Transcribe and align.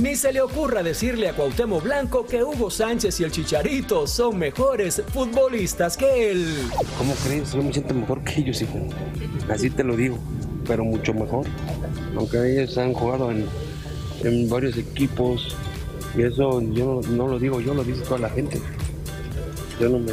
Ni 0.00 0.14
se 0.14 0.32
le 0.32 0.40
ocurra 0.40 0.84
decirle 0.84 1.28
a 1.28 1.32
Cuauhtémoc 1.32 1.82
Blanco 1.82 2.24
que 2.24 2.44
Hugo 2.44 2.70
Sánchez 2.70 3.18
y 3.18 3.24
el 3.24 3.32
Chicharito 3.32 4.06
son 4.06 4.38
mejores 4.38 5.02
futbolistas 5.12 5.96
que 5.96 6.30
él. 6.30 6.68
¿Cómo 6.96 7.14
crees? 7.26 7.52
Yo 7.52 7.62
me 7.62 7.72
siento 7.72 7.94
mejor 7.94 8.22
que 8.22 8.40
ellos, 8.40 8.62
hijo. 8.62 8.78
Así 9.50 9.70
te 9.70 9.82
lo 9.82 9.96
digo, 9.96 10.16
pero 10.68 10.84
mucho 10.84 11.12
mejor. 11.12 11.46
Aunque 12.16 12.38
ellos 12.52 12.78
han 12.78 12.92
jugado 12.92 13.32
en, 13.32 13.46
en 14.22 14.48
varios 14.48 14.76
equipos, 14.76 15.56
y 16.16 16.22
eso 16.22 16.60
yo 16.60 17.00
no, 17.10 17.26
lo 17.26 17.40
digo 17.40 17.60
yo, 17.60 17.74
lo 17.74 17.82
dice 17.82 18.02
toda 18.02 18.20
la 18.20 18.30
gente. 18.30 18.60
Yo 19.80 19.88
no 19.88 19.98
me, 19.98 20.12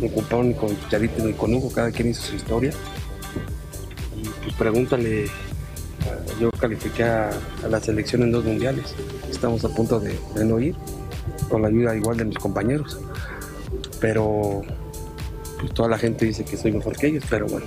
me 0.00 0.08
ni 0.08 0.54
con 0.54 0.76
Chicharito 0.82 1.24
ni 1.24 1.32
con 1.32 1.54
Hugo, 1.54 1.70
cada 1.70 1.92
quien 1.92 2.10
hizo 2.10 2.22
su 2.22 2.34
historia. 2.34 2.72
Y 4.16 4.28
pues 4.42 4.54
pregúntale, 4.56 5.26
yo 6.40 6.50
califiqué 6.52 7.04
a, 7.04 7.30
a 7.64 7.68
la 7.68 7.80
selección 7.80 8.22
en 8.22 8.32
dos 8.32 8.44
mundiales. 8.44 8.94
Estamos 9.30 9.64
a 9.64 9.68
punto 9.68 10.00
de, 10.00 10.18
no 10.44 10.58
ir, 10.58 10.74
con 11.48 11.62
la 11.62 11.68
ayuda 11.68 11.96
igual 11.96 12.16
de 12.16 12.24
mis 12.24 12.38
compañeros. 12.38 12.98
Pero 14.00 14.62
pues 15.60 15.72
toda 15.72 15.88
la 15.88 15.98
gente 15.98 16.26
dice 16.26 16.44
que 16.44 16.56
soy 16.56 16.72
mejor 16.72 16.96
que 16.96 17.08
ellos, 17.08 17.24
pero 17.28 17.46
bueno, 17.46 17.66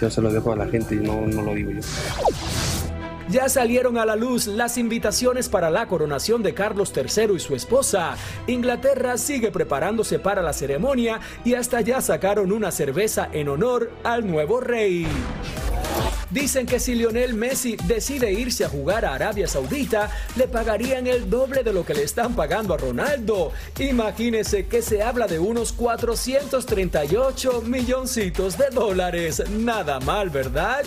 yo 0.00 0.10
se 0.10 0.20
lo 0.22 0.32
dejo 0.32 0.52
a 0.52 0.56
la 0.56 0.66
gente 0.66 0.94
y 0.94 0.98
no, 0.98 1.26
no 1.26 1.42
lo 1.42 1.54
digo 1.54 1.70
yo. 1.70 1.80
Ya 3.28 3.48
salieron 3.48 3.98
a 3.98 4.06
la 4.06 4.14
luz 4.14 4.46
las 4.46 4.78
invitaciones 4.78 5.48
para 5.48 5.68
la 5.68 5.88
coronación 5.88 6.44
de 6.44 6.54
Carlos 6.54 6.92
III 6.94 7.34
y 7.34 7.40
su 7.40 7.56
esposa. 7.56 8.14
Inglaterra 8.46 9.18
sigue 9.18 9.50
preparándose 9.50 10.20
para 10.20 10.42
la 10.42 10.52
ceremonia 10.52 11.20
y 11.44 11.54
hasta 11.54 11.80
ya 11.80 12.00
sacaron 12.00 12.52
una 12.52 12.70
cerveza 12.70 13.28
en 13.32 13.48
honor 13.48 13.90
al 14.04 14.28
nuevo 14.30 14.60
rey. 14.60 15.08
Dicen 16.30 16.66
que 16.66 16.80
si 16.80 16.94
Lionel 16.94 17.34
Messi 17.34 17.76
decide 17.86 18.32
irse 18.32 18.64
a 18.64 18.68
jugar 18.68 19.04
a 19.04 19.14
Arabia 19.14 19.46
Saudita, 19.46 20.10
le 20.36 20.48
pagarían 20.48 21.06
el 21.06 21.30
doble 21.30 21.62
de 21.62 21.72
lo 21.72 21.84
que 21.84 21.94
le 21.94 22.02
están 22.02 22.34
pagando 22.34 22.74
a 22.74 22.76
Ronaldo. 22.76 23.52
Imagínense 23.78 24.66
que 24.66 24.82
se 24.82 25.02
habla 25.02 25.26
de 25.26 25.38
unos 25.38 25.72
438 25.72 27.62
milloncitos 27.62 28.58
de 28.58 28.70
dólares. 28.70 29.42
Nada 29.50 30.00
mal, 30.00 30.30
¿verdad? 30.30 30.82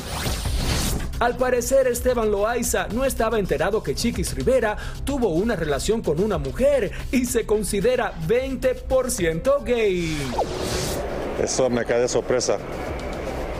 Al 1.19 1.35
parecer 1.35 1.87
Esteban 1.87 2.31
Loaiza 2.31 2.87
no 2.93 3.03
estaba 3.03 3.39
enterado 3.39 3.83
que 3.83 3.93
Chiquis 3.93 4.33
Rivera 4.33 4.77
tuvo 5.03 5.29
una 5.29 5.55
relación 5.55 6.01
con 6.01 6.21
una 6.21 6.37
mujer 6.37 6.91
y 7.11 7.25
se 7.25 7.45
considera 7.45 8.13
20% 8.27 9.63
gay. 9.65 10.17
Eso 11.43 11.69
me 11.69 11.83
cae 11.83 12.01
de 12.01 12.07
sorpresa. 12.07 12.57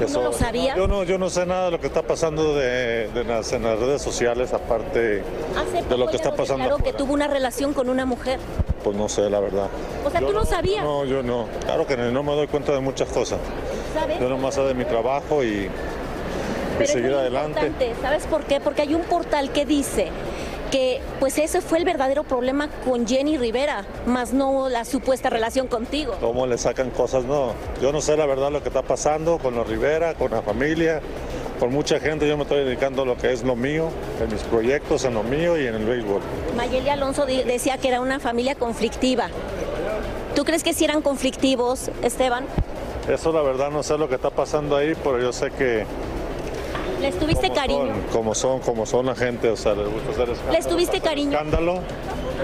¿No 0.08 0.22
lo 0.22 0.34
sabía? 0.34 0.76
Yo 0.76 0.88
no, 0.88 1.04
yo 1.04 1.18
no 1.18 1.30
sé 1.30 1.46
nada 1.46 1.66
de 1.66 1.72
lo 1.72 1.80
que 1.80 1.88
está 1.88 2.02
pasando 2.04 2.56
de, 2.56 3.08
de 3.10 3.24
las, 3.24 3.52
en 3.54 3.64
las 3.64 3.80
redes 3.80 4.02
sociales, 4.02 4.54
aparte 4.54 5.24
Hace 5.58 5.84
de 5.88 5.98
lo 5.98 6.08
que 6.08 6.16
está 6.16 6.36
pasando. 6.36 6.64
declaró 6.64 6.84
que 6.84 6.94
tuvo 6.94 7.14
una 7.14 7.28
relación 7.28 7.74
con 7.74 7.90
una 7.90 8.06
mujer. 8.06 8.40
Pues 8.84 8.96
no 8.96 9.10
sé, 9.10 9.30
la 9.30 9.40
verdad. 9.40 9.68
O 10.06 10.10
sea, 10.10 10.22
Yo 10.22 10.28
¿tú 10.28 10.34
no 10.34 10.46
sabías? 10.46 10.84
No, 10.84 11.06
yo 11.06 11.22
no. 11.24 11.48
Claro 11.66 11.86
que 11.86 11.98
no 11.98 12.24
me 12.24 12.36
doy 12.36 12.48
cuenta 12.48 12.72
de 12.72 12.80
muchas 12.80 13.10
cosas. 13.10 13.40
¿Sabes? 13.94 14.20
Yo 14.20 14.30
nomás 14.30 14.56
sé 14.56 14.62
de 14.62 14.74
mi 14.74 14.86
trabajo 14.86 15.44
y, 15.44 15.70
y 16.82 16.86
seguir 16.86 17.14
adelante. 17.14 17.72
¿Sabes 18.02 18.26
por 18.28 18.44
qué? 18.46 18.60
Porque 18.60 18.84
hay 18.84 18.94
un 18.96 19.02
portal 19.02 19.52
que 19.52 19.66
dice 19.66 20.10
que 20.70 21.02
pues 21.20 21.38
ese 21.38 21.62
fue 21.62 21.80
el 21.80 21.86
verdadero 21.86 22.24
problema 22.24 22.70
con 22.86 23.08
Jenny 23.08 23.38
Rivera, 23.38 23.86
más 24.06 24.34
no 24.34 24.70
la 24.70 24.86
supuesta 24.86 25.30
relación 25.30 25.68
contigo. 25.68 26.16
¿Cómo 26.20 26.48
le 26.48 26.58
sacan 26.58 26.90
cosas? 26.92 27.26
No. 27.26 27.54
Yo 27.82 27.92
no 27.92 28.02
sé 28.02 28.16
la 28.18 28.26
verdad 28.26 28.52
lo 28.52 28.62
que 28.62 28.70
está 28.70 28.82
pasando 28.82 29.38
con 29.40 29.56
los 29.56 29.68
Rivera, 29.68 30.14
con 30.14 30.32
la 30.32 30.42
familia, 30.42 31.02
con 31.60 31.72
mucha 31.72 32.00
gente. 32.00 32.28
Yo 32.28 32.38
me 32.38 32.44
estoy 32.44 32.64
dedicando 32.64 33.04
a 33.04 33.06
lo 33.06 33.18
que 33.18 33.32
es 33.32 33.44
lo 33.44 33.56
mío, 33.56 33.90
en 34.22 34.32
mis 34.32 34.42
proyectos, 34.44 35.06
en 35.06 35.14
lo 35.16 35.24
mío 35.24 35.60
y 35.60 35.68
en 35.68 35.76
el 35.76 35.86
béisbol. 35.86 36.22
Mayeli 36.56 36.90
Alonso 36.90 37.26
decía 37.26 37.78
que 37.78 37.88
era 37.88 38.02
una 38.02 38.20
familia 38.20 38.56
conflictiva. 38.56 39.30
¿Tú 40.36 40.46
crees 40.46 40.64
que 40.64 40.74
sí 40.74 40.86
eran 40.86 41.02
conflictivos, 41.02 41.90
Esteban? 42.04 42.46
Eso 43.10 43.32
la 43.32 43.42
verdad 43.42 43.72
no 43.72 43.82
sé 43.82 43.98
lo 43.98 44.08
que 44.08 44.16
está 44.16 44.30
pasando 44.30 44.78
ahí, 44.78 44.94
pero 45.04 45.20
yo 45.20 45.34
sé 45.34 45.50
que 45.52 45.86
¿Les 47.02 47.18
tuviste 47.18 47.50
cariño? 47.52 47.94
son, 47.94 48.04
como 48.12 48.36
son, 48.36 48.60
como 48.60 48.86
son 48.86 49.06
la 49.06 49.16
gente, 49.16 49.50
o 49.50 49.56
sea, 49.56 49.74
les 49.74 49.88
gusta 49.92 50.12
hacer 50.12 50.30
escándalo. 50.30 50.58
¿Les 50.58 50.68
tuviste 50.68 51.02
cariño? 51.02 51.32
Escándalo 51.32 51.80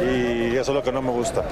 y 0.02 0.56
eso 0.56 0.72
es 0.72 0.76
lo 0.76 0.84
que 0.84 0.92
no 0.92 1.02
me 1.02 1.12
gusta. 1.12 1.44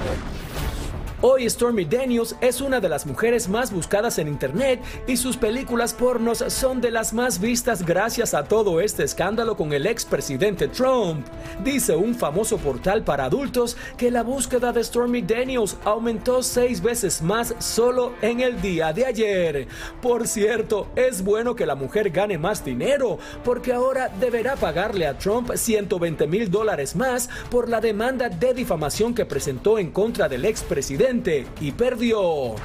Hoy 1.26 1.48
Stormy 1.48 1.86
Daniels 1.86 2.36
es 2.42 2.60
una 2.60 2.80
de 2.80 2.88
las 2.90 3.06
mujeres 3.06 3.48
más 3.48 3.72
buscadas 3.72 4.18
en 4.18 4.28
internet 4.28 4.82
y 5.06 5.16
sus 5.16 5.38
películas 5.38 5.94
pornos 5.94 6.44
son 6.48 6.82
de 6.82 6.90
las 6.90 7.14
más 7.14 7.40
vistas 7.40 7.82
gracias 7.82 8.34
a 8.34 8.44
todo 8.44 8.78
este 8.78 9.04
escándalo 9.04 9.56
con 9.56 9.72
el 9.72 9.86
expresidente 9.86 10.68
Trump. 10.68 11.26
Dice 11.64 11.96
un 11.96 12.14
famoso 12.14 12.58
portal 12.58 13.04
para 13.04 13.24
adultos 13.24 13.74
que 13.96 14.10
la 14.10 14.22
búsqueda 14.22 14.70
de 14.70 14.84
Stormy 14.84 15.22
Daniels 15.22 15.78
aumentó 15.86 16.42
seis 16.42 16.82
veces 16.82 17.22
más 17.22 17.54
solo 17.58 18.12
en 18.20 18.40
el 18.40 18.60
día 18.60 18.92
de 18.92 19.06
ayer. 19.06 19.66
Por 20.02 20.28
cierto, 20.28 20.88
es 20.94 21.24
bueno 21.24 21.56
que 21.56 21.64
la 21.64 21.74
mujer 21.74 22.10
gane 22.10 22.36
más 22.36 22.62
dinero 22.62 23.16
porque 23.42 23.72
ahora 23.72 24.10
deberá 24.20 24.56
pagarle 24.56 25.06
a 25.06 25.16
Trump 25.16 25.50
120 25.54 26.26
mil 26.26 26.50
dólares 26.50 26.94
más 26.94 27.30
por 27.50 27.70
la 27.70 27.80
demanda 27.80 28.28
de 28.28 28.52
difamación 28.52 29.14
que 29.14 29.24
presentó 29.24 29.78
en 29.78 29.90
contra 29.90 30.28
del 30.28 30.44
expresidente 30.44 31.13
y 31.60 31.70
perdió. 31.70 32.56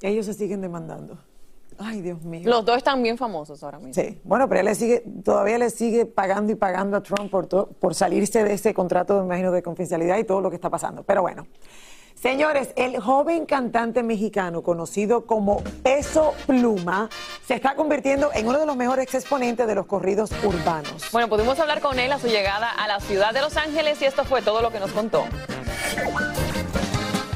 Ellos 0.00 0.24
se 0.26 0.32
siguen 0.34 0.60
demandando. 0.62 1.18
Ay, 1.78 2.00
Dios 2.00 2.22
mío. 2.22 2.42
Los 2.48 2.64
dos 2.64 2.76
están 2.78 3.02
bien 3.02 3.18
famosos 3.18 3.62
ahora 3.62 3.78
mismo. 3.78 3.94
Sí, 3.94 4.18
bueno, 4.24 4.48
pero 4.48 4.60
él 4.60 4.66
le 4.66 4.74
sigue, 4.74 5.02
todavía 5.24 5.58
le 5.58 5.68
sigue 5.70 6.06
pagando 6.06 6.52
y 6.52 6.54
pagando 6.54 6.96
a 6.96 7.02
Trump 7.02 7.30
por, 7.30 7.46
to- 7.46 7.68
por 7.80 7.94
salirse 7.94 8.44
de 8.44 8.54
ese 8.54 8.72
contrato, 8.72 9.18
me 9.18 9.24
imagino, 9.26 9.50
de 9.52 9.62
confidencialidad 9.62 10.16
y 10.18 10.24
todo 10.24 10.40
lo 10.40 10.48
que 10.50 10.56
está 10.56 10.70
pasando. 10.70 11.02
Pero 11.02 11.20
bueno, 11.22 11.46
señores, 12.24 12.70
el 12.76 12.98
joven 13.00 13.44
cantante 13.44 14.02
mexicano 14.02 14.62
conocido 14.62 15.26
como 15.26 15.62
Peso 15.82 16.32
Pluma 16.46 17.10
se 17.46 17.52
está 17.52 17.74
convirtiendo 17.74 18.30
en 18.32 18.48
uno 18.48 18.58
de 18.58 18.64
los 18.64 18.76
mejores 18.76 19.14
exponentes 19.14 19.66
de 19.66 19.74
los 19.74 19.84
corridos 19.84 20.30
urbanos. 20.42 21.10
Bueno, 21.12 21.28
pudimos 21.28 21.60
hablar 21.60 21.82
con 21.82 21.98
él 21.98 22.10
a 22.10 22.18
su 22.18 22.28
llegada 22.28 22.70
a 22.70 22.88
la 22.88 22.98
ciudad 23.00 23.34
de 23.34 23.42
Los 23.42 23.58
Ángeles 23.58 24.00
y 24.00 24.06
esto 24.06 24.24
fue 24.24 24.40
todo 24.40 24.62
lo 24.62 24.72
que 24.72 24.80
nos 24.80 24.90
contó. 24.92 25.26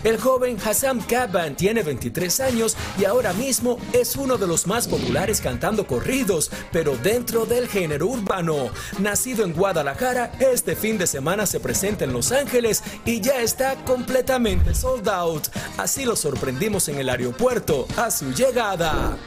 El 0.09 0.19
joven 0.19 0.57
Hassan 0.65 1.03
Kaban 1.03 1.55
tiene 1.55 1.83
23 1.83 2.41
años 2.41 2.79
y 2.99 3.05
ahora 3.05 3.35
mismo 3.35 3.77
es 3.93 4.17
uno 4.17 4.39
de 4.39 4.47
los 4.47 4.67
más 4.67 4.89
populares 4.89 5.43
cantando 5.43 5.87
corridos, 5.87 6.51
pero 6.73 6.97
dentro 6.97 7.45
del 7.45 7.69
género 7.69 8.07
urbano. 8.07 8.71
Nacido 9.01 9.45
en 9.45 9.53
Guadalajara, 9.53 10.33
este 10.41 10.77
fin 10.77 10.97
de 10.97 11.07
semana 11.07 11.45
se 11.45 11.61
presenta 11.61 12.07
en 12.07 12.15
Los 12.15 12.33
Ángeles 12.33 12.83
y 13.05 13.21
ya 13.21 13.43
está 13.43 13.75
completamente 13.85 14.75
sold 14.75 15.07
out. 15.11 15.49
Así 15.77 16.07
lo 16.07 16.17
sorprendimos 16.17 16.89
en 16.89 17.01
el 17.01 17.11
aeropuerto 17.11 17.87
a 17.99 18.11
su 18.11 18.33
llegada. 18.33 19.19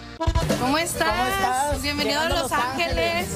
¿Cómo 0.59 0.77
estás? 0.77 1.81
Bienvenido 1.81 2.19
a 2.19 2.29
Los 2.29 2.51
Ángeles. 2.51 3.29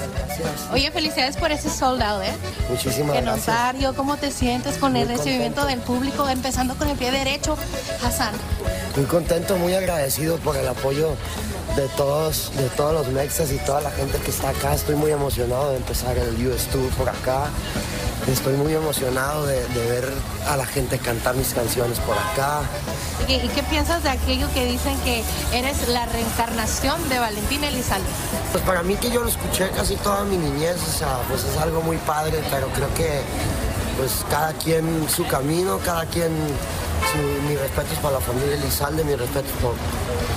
Oye, 0.72 0.92
felicidades 0.92 1.36
por 1.38 1.52
ese 1.52 1.70
sold 1.70 2.02
out, 2.02 2.24
¿eh? 2.24 2.34
Muchísimas 2.70 3.16
Qué 3.16 3.22
gracias. 3.22 3.48
notario, 3.48 3.96
¿cómo 3.96 4.18
te 4.18 4.32
sientes 4.32 4.78
con 4.78 4.96
el 4.96 5.08
recibimiento 5.08 5.66
del 5.66 5.80
público, 5.80 6.28
empezando 6.30 6.76
con 6.76 6.88
el 6.90 6.98
pie 6.98 7.12
derecho? 7.12 7.58
Hassan. 8.04 8.34
Muy 8.96 9.06
contento, 9.06 9.58
muy 9.58 9.74
agradecido 9.74 10.38
por 10.38 10.58
el 10.58 10.68
apoyo 10.68 11.16
de 11.76 11.88
todos, 11.98 12.52
de 12.56 12.70
todos 12.70 12.94
los 12.94 13.08
mexas 13.08 13.52
y 13.52 13.58
toda 13.58 13.82
la 13.82 13.92
gente 13.92 14.20
que 14.20 14.30
está 14.30 14.50
acá. 14.50 14.76
Estoy 14.76 14.96
muy 14.96 15.12
emocionado 15.12 15.72
de 15.72 15.78
empezar 15.78 16.18
el 16.18 16.48
US 16.48 16.68
Tour 16.68 16.90
por 16.92 17.10
acá. 17.10 17.50
Estoy 18.28 18.54
muy 18.54 18.74
emocionado 18.74 19.46
de, 19.46 19.68
de 19.68 19.90
ver 19.90 20.12
a 20.48 20.58
la 20.58 20.66
gente 20.66 20.98
cantar 20.98 21.36
mis 21.36 21.54
canciones 21.54 22.00
por 22.00 22.18
acá. 22.18 22.62
¿Y 23.24 23.26
qué, 23.26 23.46
y 23.46 23.48
qué 23.50 23.62
piensas 23.64 24.02
de 24.04 24.10
aquello 24.10 24.48
que 24.54 24.66
dicen 24.66 24.98
que 25.02 25.24
eres 25.54 25.88
la 25.90 26.06
reencarnación 26.08 27.08
de 27.10 27.20
Valentín 27.20 27.64
Elizalde? 27.64 28.08
Pues 28.52 28.64
para 28.64 28.82
mí 28.82 28.96
que 28.96 29.12
yo 29.12 29.22
lo 29.22 29.30
escuché 29.30 29.70
casi 29.70 29.96
toda 29.98 30.24
mi 30.24 30.38
niñez, 30.38 30.78
o 30.82 30.98
sea, 30.98 31.20
pues 31.30 31.44
es 31.44 31.58
algo 31.58 31.82
muy 31.82 31.98
padre, 31.98 32.42
pero 32.50 32.68
creo 32.70 32.92
que 32.96 33.22
pues 33.98 34.26
cada 34.30 34.54
quien 34.54 35.08
su 35.10 35.26
camino, 35.28 35.80
cada 35.86 36.06
quien, 36.06 36.32
mi 37.48 37.56
respeto 37.56 37.94
es 37.94 38.00
para 38.00 38.16
la 38.16 38.20
familia 38.20 38.56
Elizalde, 38.56 39.04
mi 39.04 39.16
respeto 39.16 39.48
es 39.48 39.62
por, 39.62 39.74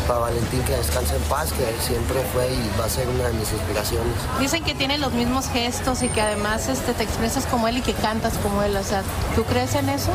para 0.07 0.21
Valentín, 0.21 0.63
que 0.63 0.73
descanse 0.77 1.17
en 1.17 1.23
paz, 1.23 1.53
que 1.53 1.65
siempre 1.85 2.21
fue 2.33 2.53
y 2.53 2.71
va 2.79 2.85
a 2.85 2.89
ser 2.89 3.09
una 3.09 3.25
de 3.25 3.33
mis 3.35 3.53
inspiraciones. 3.53 4.15
Dicen 4.41 4.65
que 4.65 4.75
tiene 4.75 4.99
los 4.99 5.13
mismos 5.13 5.49
gestos 5.49 6.03
y 6.03 6.09
que 6.09 6.21
además 6.21 6.69
este, 6.69 6.95
te 6.95 7.03
expresas 7.03 7.47
como 7.47 7.69
él 7.69 7.79
y 7.79 7.83
que 7.83 7.95
cantas 7.95 8.35
como 8.39 8.63
él. 8.63 8.77
O 8.77 8.83
sea, 8.83 9.03
¿tú 9.35 9.45
crees 9.45 9.75
en 9.75 9.89
eso? 9.89 10.11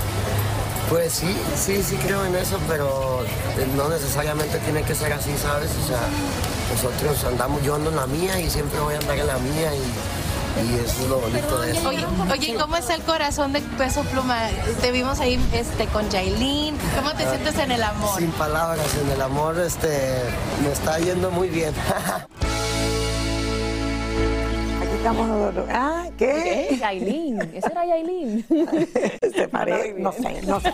Pues 0.89 1.13
sí, 1.13 1.35
sí, 1.55 1.81
sí 1.81 1.95
creo 1.97 2.25
en 2.25 2.35
eso, 2.35 2.59
pero 2.67 3.23
eh, 3.23 3.67
no 3.75 3.89
necesariamente 3.89 4.59
tiene 4.59 4.83
que 4.83 4.93
ser 4.93 5.13
así, 5.13 5.31
¿sabes? 5.41 5.71
O 5.83 5.87
sea, 5.87 6.01
nosotros 6.71 7.23
andamos, 7.25 7.63
yo 7.63 7.75
ando 7.75 7.89
en 7.89 7.95
la 7.95 8.07
mía 8.07 8.39
y 8.39 8.49
siempre 8.49 8.79
voy 8.79 8.95
a 8.95 8.99
andar 8.99 9.17
en 9.17 9.27
la 9.27 9.37
mía 9.37 9.73
y, 9.73 9.81
y 10.61 10.75
eso 10.75 11.03
es 11.03 11.09
lo 11.09 11.19
bonito 11.19 11.61
de 11.61 11.71
eso. 11.71 11.89
Oye, 11.89 12.05
oye, 12.31 12.51
¿y 12.51 12.53
¿cómo 12.55 12.75
es 12.75 12.89
el 12.89 13.01
corazón 13.01 13.53
de 13.53 13.61
Peso 13.61 14.03
Pluma? 14.03 14.49
Te 14.81 14.91
vimos 14.91 15.19
ahí 15.19 15.39
este, 15.53 15.87
con 15.87 16.09
Yailin. 16.09 16.75
¿Cómo 16.95 17.11
te 17.13 17.27
sientes 17.27 17.57
en 17.57 17.71
el 17.71 17.81
amor? 17.81 18.19
Sin 18.19 18.31
palabras, 18.31 18.85
en 19.03 19.09
el 19.11 19.21
amor 19.21 19.59
este, 19.59 20.21
me 20.63 20.71
está 20.71 20.99
yendo 20.99 21.31
muy 21.31 21.49
bien. 21.49 21.73
Aquí 24.81 24.95
estamos. 24.95 25.55
Ah, 25.69 26.05
¿qué? 26.17 26.67
¿Qué? 26.69 26.77
Yailin. 26.77 27.41
Ese 27.53 27.71
era 27.71 27.85
Yailin. 27.85 28.45
Se 29.35 29.47
parece, 29.47 29.95
no 29.97 30.11
sé, 30.11 30.41
no 30.43 30.59
sé. 30.59 30.73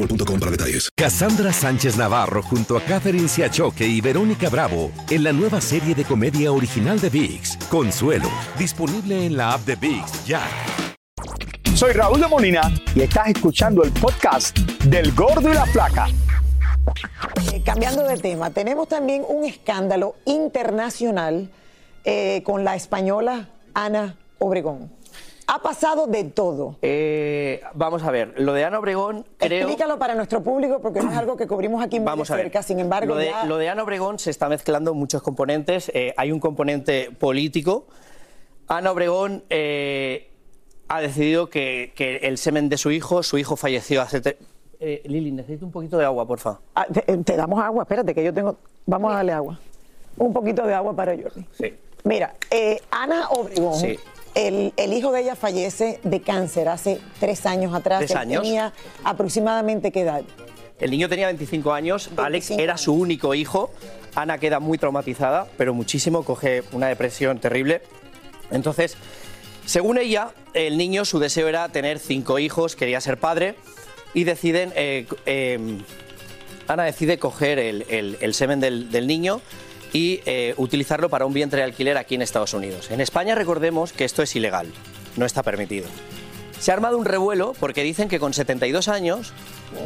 boostmobile.com 0.00 0.40
para 0.40 0.50
detalles. 0.50 0.88
Cassandra 0.96 1.52
Sánchez 1.52 1.96
Navarro 1.96 2.42
junto 2.42 2.76
a 2.76 2.80
Catherine 2.82 3.28
Siachoque 3.28 3.86
y 3.86 4.00
Verónica 4.00 4.48
Bravo 4.48 4.90
en 5.10 5.24
la 5.24 5.32
nueva 5.32 5.60
serie 5.60 5.94
de 5.94 6.04
comedia 6.04 6.52
original 6.52 7.00
de 7.00 7.10
VIX, 7.10 7.56
Consuelo, 7.68 8.28
disponible 8.58 9.26
en 9.26 9.36
la 9.36 9.52
app 9.52 9.64
de 9.66 9.76
VIX 9.76 10.26
ya. 10.26 10.42
Soy 11.74 11.92
Raúl 11.92 12.20
de 12.20 12.28
Molina 12.28 12.72
y 12.94 13.02
estás 13.02 13.28
escuchando 13.28 13.82
el 13.82 13.92
podcast 13.92 14.58
del 14.84 15.12
Gordo 15.12 15.50
y 15.50 15.54
la 15.54 15.66
Flaca. 15.66 16.08
Eh, 17.52 17.62
cambiando 17.64 18.06
de 18.06 18.16
tema, 18.18 18.50
tenemos 18.50 18.88
también 18.88 19.22
un 19.28 19.44
escándalo 19.44 20.16
internacional 20.26 21.50
eh, 22.04 22.42
con 22.44 22.64
la 22.64 22.74
española 22.74 23.48
Ana 23.74 24.16
Obregón. 24.38 24.99
Ha 25.52 25.58
pasado 25.60 26.06
de 26.06 26.22
todo. 26.24 26.76
Eh, 26.80 27.60
vamos 27.74 28.04
a 28.04 28.10
ver, 28.12 28.34
lo 28.40 28.52
de 28.52 28.64
Ana 28.64 28.78
Obregón, 28.78 29.26
creo. 29.36 29.62
Explícalo 29.66 29.98
para 29.98 30.14
nuestro 30.14 30.42
público 30.44 30.78
porque 30.80 31.00
no 31.00 31.10
es 31.10 31.16
algo 31.16 31.36
que 31.36 31.48
cubrimos 31.48 31.82
aquí 31.82 31.98
muy 31.98 32.06
Vamos 32.06 32.28
de 32.28 32.34
a 32.34 32.36
ver. 32.36 32.46
cerca. 32.46 32.62
Sin 32.62 32.78
embargo, 32.78 33.14
lo 33.14 33.16
de, 33.20 33.26
ya- 33.26 33.44
lo 33.46 33.56
de 33.58 33.68
Ana 33.68 33.82
Obregón 33.82 34.20
se 34.20 34.30
está 34.30 34.48
mezclando 34.48 34.94
muchos 34.94 35.22
componentes. 35.22 35.90
Eh, 35.92 36.14
hay 36.16 36.30
un 36.30 36.38
componente 36.38 37.10
político. 37.10 37.86
Ana 38.68 38.92
Obregón 38.92 39.42
eh, 39.50 40.30
ha 40.86 41.00
decidido 41.00 41.50
que, 41.50 41.92
que 41.96 42.18
el 42.18 42.38
semen 42.38 42.68
de 42.68 42.76
su 42.78 42.92
hijo, 42.92 43.24
su 43.24 43.36
hijo 43.36 43.56
falleció 43.56 44.02
hace. 44.02 44.36
Lili, 45.04 45.32
necesito 45.32 45.66
un 45.66 45.72
poquito 45.72 45.98
de 45.98 46.04
agua, 46.04 46.26
porfa. 46.28 46.60
Ah, 46.76 46.86
te, 46.86 47.02
te 47.02 47.36
damos 47.36 47.60
agua, 47.60 47.82
espérate 47.82 48.14
que 48.14 48.22
yo 48.22 48.32
tengo. 48.32 48.56
Vamos 48.86 49.12
a 49.12 49.16
darle 49.16 49.32
agua. 49.32 49.58
Un 50.16 50.32
poquito 50.32 50.64
de 50.64 50.74
agua 50.74 50.94
para 50.94 51.16
Jordi. 51.20 51.44
Sí. 51.58 51.74
Mira, 52.04 52.34
Ana 52.92 53.28
Obregón, 53.30 53.74
Sí. 53.74 53.98
El, 54.34 54.72
el 54.76 54.92
hijo 54.92 55.12
de 55.12 55.22
ella 55.22 55.36
fallece 55.36 56.00
de 56.02 56.20
cáncer 56.22 56.68
hace 56.68 57.00
tres 57.18 57.46
años 57.46 57.74
atrás. 57.74 57.98
¿Tres 58.00 58.14
años? 58.16 58.42
Tenía 58.42 58.72
aproximadamente 59.04 59.90
qué 59.92 60.00
edad. 60.02 60.22
El 60.78 60.90
niño 60.90 61.08
tenía 61.08 61.26
25 61.26 61.72
años, 61.74 62.08
Alex 62.16 62.52
era 62.52 62.78
su 62.78 62.94
único 62.94 63.34
hijo. 63.34 63.70
Ana 64.14 64.38
queda 64.38 64.60
muy 64.60 64.78
traumatizada, 64.78 65.46
pero 65.58 65.74
muchísimo, 65.74 66.22
coge 66.24 66.62
una 66.72 66.86
depresión 66.88 67.38
terrible. 67.38 67.82
Entonces, 68.50 68.96
según 69.66 69.98
ella, 69.98 70.30
el 70.54 70.78
niño, 70.78 71.04
su 71.04 71.18
deseo 71.18 71.48
era 71.48 71.68
tener 71.68 71.98
cinco 71.98 72.38
hijos, 72.38 72.76
quería 72.76 73.00
ser 73.00 73.18
padre, 73.18 73.56
y 74.14 74.24
deciden. 74.24 74.72
eh, 74.74 75.06
eh, 75.26 75.78
Ana 76.66 76.84
decide 76.84 77.18
coger 77.18 77.58
el, 77.58 77.84
el- 77.88 78.16
el 78.20 78.32
semen 78.34 78.60
del, 78.60 78.90
del 78.90 79.06
niño 79.06 79.40
y 79.92 80.20
eh, 80.26 80.54
utilizarlo 80.56 81.08
para 81.08 81.26
un 81.26 81.32
vientre 81.32 81.58
de 81.58 81.64
alquiler 81.64 81.96
aquí 81.98 82.14
en 82.14 82.22
Estados 82.22 82.54
Unidos. 82.54 82.90
En 82.90 83.00
España, 83.00 83.34
recordemos 83.34 83.92
que 83.92 84.04
esto 84.04 84.22
es 84.22 84.34
ilegal, 84.36 84.68
no 85.16 85.26
está 85.26 85.42
permitido. 85.42 85.86
Se 86.58 86.70
ha 86.70 86.74
armado 86.74 86.98
un 86.98 87.06
revuelo 87.06 87.54
porque 87.58 87.82
dicen 87.82 88.08
que 88.10 88.20
con 88.20 88.34
72 88.34 88.88
años 88.88 89.32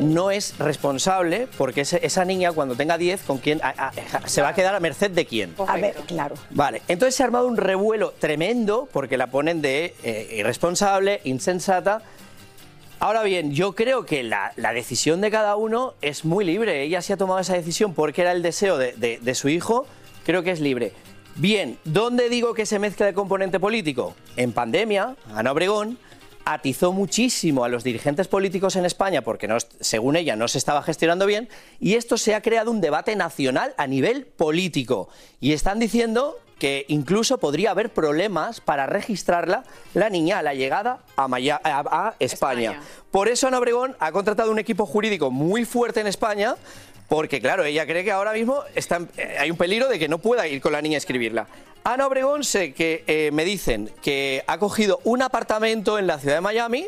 no 0.00 0.32
es 0.32 0.58
responsable 0.58 1.46
porque 1.56 1.82
ese- 1.82 2.04
esa 2.04 2.24
niña 2.24 2.50
cuando 2.50 2.74
tenga 2.74 2.98
10 2.98 3.22
con 3.22 3.38
quién 3.38 3.60
a- 3.62 3.68
a- 3.92 4.28
se 4.28 4.42
va 4.42 4.48
a 4.48 4.54
quedar 4.54 4.74
a 4.74 4.80
merced 4.80 5.12
de 5.12 5.24
quién. 5.24 5.54
A 5.68 5.76
ver, 5.76 5.94
claro. 6.08 6.34
Vale, 6.50 6.82
entonces 6.88 7.14
se 7.14 7.22
ha 7.22 7.26
armado 7.26 7.46
un 7.46 7.56
revuelo 7.56 8.12
tremendo 8.18 8.88
porque 8.92 9.16
la 9.16 9.28
ponen 9.28 9.62
de 9.62 9.94
eh, 10.02 10.36
irresponsable, 10.38 11.20
insensata. 11.22 12.02
Ahora 13.00 13.22
bien, 13.22 13.52
yo 13.52 13.74
creo 13.74 14.06
que 14.06 14.22
la, 14.22 14.52
decisión 14.56 15.20
de 15.20 15.30
cada 15.30 15.56
uno 15.56 15.94
es 16.00 16.24
muy 16.24 16.44
libre. 16.44 16.82
Ella 16.82 17.02
sí 17.02 17.12
ha 17.12 17.16
tomado 17.16 17.40
esa 17.40 17.54
decisión 17.54 17.94
porque 17.94 18.22
era 18.22 18.32
el 18.32 18.42
deseo 18.42 18.78
de, 18.78 19.34
su 19.34 19.48
hijo, 19.48 19.86
creo 20.24 20.42
que 20.42 20.50
es 20.50 20.60
libre. 20.60 20.92
Bien, 21.36 21.78
¿dónde 21.84 22.28
digo 22.28 22.54
que 22.54 22.64
se 22.64 22.78
mezcla 22.78 23.08
el 23.08 23.14
componente 23.14 23.58
político? 23.58 24.14
En 24.36 24.52
pandemia, 24.52 25.16
Ana 25.34 25.52
Obregón 25.52 25.98
atizó 26.44 26.92
muchísimo 26.92 27.64
a 27.64 27.68
los 27.68 27.84
dirigentes 27.84 28.28
políticos 28.28 28.76
en 28.76 28.84
España 28.84 29.22
porque 29.22 29.48
según 29.80 30.16
ella 30.16 30.36
no 30.36 30.46
se 30.46 30.58
estaba 30.58 30.82
gestionando 30.82 31.26
bien 31.26 31.48
y 31.80 31.94
esto 31.94 32.18
se 32.18 32.34
ha 32.34 32.42
creado 32.42 32.70
un 32.70 32.80
debate 32.80 33.16
nacional 33.16 33.74
a 33.78 33.86
nivel 33.86 34.26
político 34.26 35.08
y 35.40 35.52
están 35.52 35.78
diciendo 35.78 36.36
que 36.58 36.84
incluso 36.88 37.38
podría 37.38 37.70
haber 37.72 37.90
problemas 37.90 38.60
para 38.60 38.86
registrarla 38.86 39.64
la 39.94 40.08
niña 40.10 40.38
a 40.38 40.42
la 40.42 40.54
llegada 40.54 41.00
a, 41.16 41.28
Maya- 41.28 41.60
a- 41.62 42.08
a 42.08 42.14
España. 42.20 42.80
Por 43.10 43.28
eso 43.28 43.48
Ana 43.48 43.58
Obregón 43.58 43.96
ha 43.98 44.12
contratado 44.12 44.50
un 44.50 44.58
equipo 44.58 44.86
jurídico 44.86 45.30
muy 45.30 45.64
fuerte 45.64 46.00
en 46.00 46.06
España 46.06 46.54
porque 47.08 47.40
claro, 47.40 47.64
ella 47.64 47.86
cree 47.86 48.02
que 48.04 48.12
ahora 48.12 48.32
mismo 48.32 48.62
está 48.74 49.00
eh, 49.18 49.36
hay 49.38 49.50
un 49.50 49.56
peligro 49.58 49.88
de 49.88 49.98
que 49.98 50.08
no 50.08 50.18
pueda 50.18 50.46
ir 50.48 50.60
con 50.60 50.72
la 50.72 50.80
niña 50.80 50.96
a 50.96 50.98
escribirla. 50.98 51.46
Ana 51.84 52.06
Obregón 52.06 52.44
sé 52.44 52.72
que 52.72 53.04
eh, 53.06 53.30
me 53.32 53.44
dicen 53.44 53.90
que 54.00 54.42
ha 54.46 54.56
cogido 54.58 55.00
un 55.04 55.20
apartamento 55.20 55.98
en 55.98 56.06
la 56.06 56.18
ciudad 56.18 56.36
de 56.36 56.40
Miami, 56.40 56.86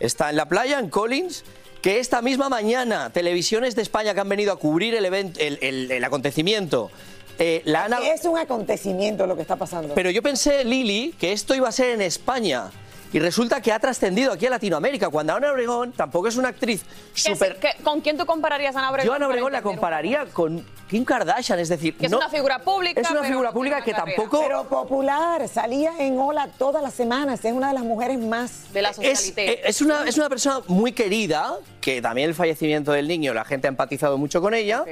está 0.00 0.30
en 0.30 0.36
la 0.36 0.46
playa, 0.48 0.78
en 0.78 0.88
Collins, 0.88 1.44
que 1.82 1.98
esta 2.00 2.22
misma 2.22 2.48
mañana 2.48 3.10
televisiones 3.10 3.76
de 3.76 3.82
España 3.82 4.14
que 4.14 4.20
han 4.20 4.28
venido 4.28 4.52
a 4.52 4.56
cubrir 4.58 4.94
el, 4.94 5.04
el- 5.04 5.90
el 5.92 6.04
acontecimiento, 6.04 6.90
eh, 7.38 7.62
la 7.64 7.84
Ana... 7.84 7.98
Es 8.08 8.24
un 8.24 8.36
acontecimiento 8.38 9.26
lo 9.26 9.36
que 9.36 9.42
está 9.42 9.56
pasando. 9.56 9.94
Pero 9.94 10.10
yo 10.10 10.22
pensé, 10.22 10.64
Lili, 10.64 11.14
que 11.18 11.32
esto 11.32 11.54
iba 11.54 11.68
a 11.68 11.72
ser 11.72 11.90
en 11.90 12.02
España. 12.02 12.70
Y 13.10 13.20
resulta 13.20 13.62
que 13.62 13.72
ha 13.72 13.78
trascendido 13.78 14.32
aquí 14.34 14.44
a 14.44 14.50
Latinoamérica, 14.50 15.08
cuando 15.08 15.34
Ana 15.34 15.50
Obregón 15.50 15.92
tampoco 15.92 16.28
es 16.28 16.36
una 16.36 16.48
actriz 16.48 16.82
¿Qué 17.14 17.32
súper... 17.32 17.58
¿Con 17.82 18.02
quién 18.02 18.18
tú 18.18 18.26
compararías 18.26 18.76
a 18.76 18.80
Ana 18.80 18.90
Obregón? 18.90 19.06
Yo 19.06 19.12
a 19.14 19.16
Ana 19.16 19.28
Obregón 19.28 19.50
la 19.50 19.62
compararía 19.62 20.26
con 20.26 20.62
Kim 20.90 21.06
Kardashian, 21.06 21.58
es 21.58 21.70
decir, 21.70 21.96
Que 21.96 22.04
es 22.04 22.12
no- 22.12 22.18
una 22.18 22.28
figura 22.28 22.58
pública. 22.58 23.00
es 23.00 23.10
una 23.10 23.22
figura 23.22 23.48
no 23.48 23.54
pública 23.54 23.80
que 23.82 23.92
carrera. 23.92 24.14
tampoco... 24.14 24.42
Pero 24.46 24.64
popular, 24.68 25.48
salía 25.48 25.92
en 26.00 26.18
Hola 26.18 26.50
todas 26.58 26.82
las 26.82 26.92
semanas, 26.92 27.42
es 27.46 27.52
una 27.54 27.68
de 27.68 27.74
las 27.74 27.82
mujeres 27.84 28.18
más... 28.18 28.70
De 28.74 28.82
la 28.82 28.90
Es, 28.90 28.96
socialité. 28.96 29.52
eh, 29.52 29.60
es 29.64 29.80
una, 29.80 30.06
es 30.06 30.18
una 30.18 30.28
persona 30.28 30.60
muy 30.66 30.92
querida, 30.92 31.56
que 31.80 32.02
también 32.02 32.28
el 32.28 32.34
fallecimiento 32.34 32.92
del 32.92 33.08
niño, 33.08 33.32
la 33.32 33.46
gente 33.46 33.68
ha 33.68 33.70
empatizado 33.70 34.18
mucho 34.18 34.42
con 34.42 34.52
ella, 34.52 34.84